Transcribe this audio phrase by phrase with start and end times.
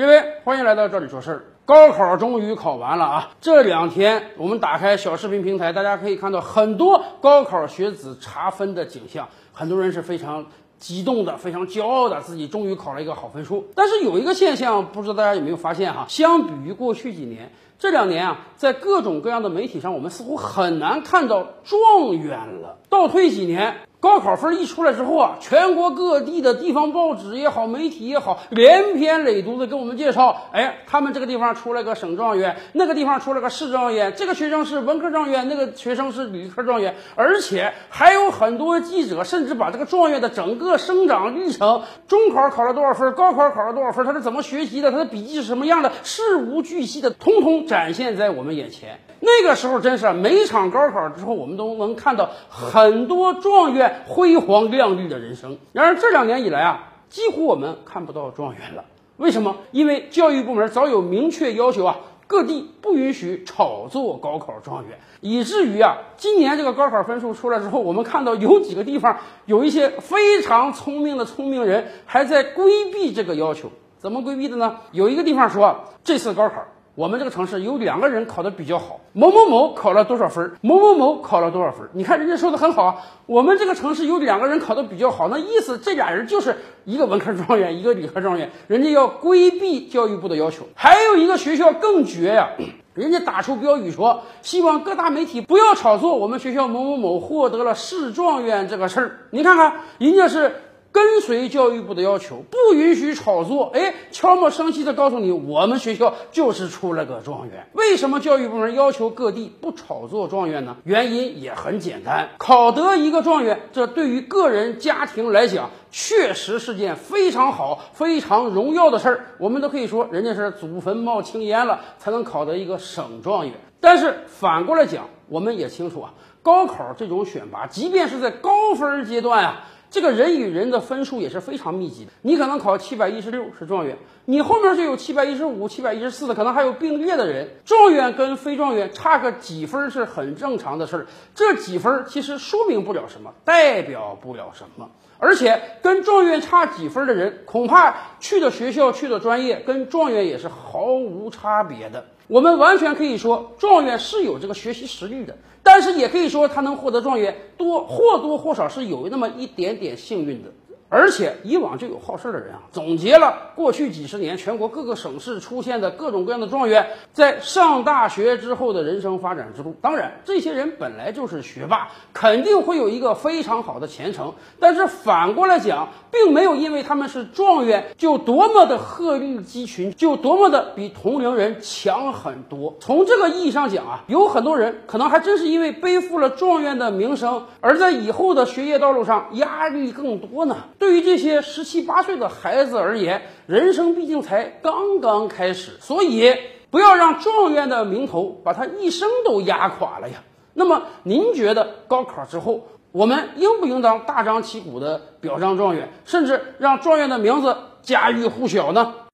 [0.00, 1.44] 各位，欢迎来到这里说事儿。
[1.66, 3.30] 高考终于考完了啊！
[3.42, 10.46] 这两天我们打开小视频平台，大家可以看到很多高考学子查分的景象，很多人是非常
[10.78, 13.68] 激动的，非常骄傲的，自己终于考了一个好分数。
[13.74, 16.06] 但是有一个现象，不知道大家有没有发现哈？
[16.08, 22.78] 相比于过去几年，这两年啊，在各种各样的媒体上，我们似乎很难看到状元了。
[22.88, 23.80] 倒退几年。
[24.00, 48.98] 高考分一出来之后啊，全国各地的地方报纸也好，媒体也好，连篇累牍的给我们介绍，哎，他们这个地方出了个省状元，那个地方出了个市状元，这个学生是文科状元，那个学生是理科状元，而且还有很多记者甚至把这个状元的整个生长历程，中考考了多少分，高考考了多少分，他是怎么学习的，他的笔记是什么样的，事无巨细的，通通展现在我们眼前。
[49.22, 55.58] 那个时候真是每场高考之后，我们都能看到很多状元辉煌亮丽的人生。
[55.72, 58.84] 然而这两年以来啊，几乎我们看不到状元了。
[59.16, 59.56] 为什么？
[59.70, 73.70] 因为教育部门早有明确要求啊，各地不允许炒作高考状元，以至于啊，今年这个高考分数出来之后，我们看到有几个地方有一些非常聪明的聪明人还在规避这个要求。
[73.98, 74.78] 怎么规避的呢？
[74.92, 76.64] 有一个地方说，这次高考。
[76.96, 81.88] 我们这个城市有两个人考的比较好，某某某考了多少分，某某某考了多少分。
[81.92, 90.66] 你看人家说的很好啊，我们这个城市有两个人考的比较好，那意思这俩人就是一个文科状元，一个理科状元，人家要规避教育部的要求。
[90.74, 92.48] 还有一个学校更绝呀，
[92.94, 99.18] 人家打出标语说，希望各大媒体不要炒作我们学校某某某获得了市状元这个事儿。
[99.30, 100.52] 你看看，人家是。
[100.92, 103.70] 跟随教育部的要求，不允许炒作。
[103.72, 107.68] 哎，悄没声息的告诉你，我们学校就是出了个状元。
[107.74, 110.76] 为什么教育部门要求各地不炒作状元呢？
[110.84, 119.26] 原因也很简单，考得一个状元，这对于个人家庭来讲，确实是件非常好、非常荣耀的事儿。
[119.38, 123.54] 我们都可以说，人家是祖坟冒青烟了，才能考得一个省状元。
[123.80, 129.66] 但是反过来讲，我们也清楚啊，高考这种选拔，即便是在高分阶段啊。
[129.90, 137.48] 这个人与人的分数也是非常密集的，你可能考七百一十六是状元，你后面就有七百一十五、七百一十四的，可能还有并列的人。
[137.64, 144.90] 状元跟非状元差个几分是很正常的事儿，这几分其实说明不了什么，代表不了什么。
[145.18, 152.06] 而且跟状元差几分的人，恐怕去的学校、去的专业跟状元也是毫无差别的。
[152.30, 155.36] 我们完全可以说，状元是有这个学习实力的。
[155.64, 160.50] 但是也可以说，他能获得状元，多或多或少是有那么一点点幸运的。
[160.90, 169.72] 而且以往就有好事的人啊，总结了过去几十年全国各个省市出现的各种各样的状元在上大学之后的人生发展之路。
[169.80, 174.34] 当然，这些人本来就是学霸，肯定会有一个非常好的前程。
[174.58, 182.74] 但是反过来讲，并没有因为他们是状元就多么的鹤立鸡群，就多么的比同龄人强很多。
[182.80, 190.56] 从这个意义上讲啊，有很多人可能还真是因为背负了状元的名声，而在以后的学业道路上压力更多呢。
[190.80, 196.34] 对于这些十七八岁的孩子而言，人生毕竟才刚刚开始，所以
[196.70, 200.24] 不要让状元的名头把他一生都压垮了呀。
[200.54, 208.94] 那么，您觉得高考之后，我们应不应当大张旗鼓的表彰状元，甚至让状元的名字家喻户晓呢？